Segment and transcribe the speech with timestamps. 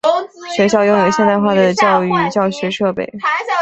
[0.57, 3.05] 学校拥有现代化的教育教学设备。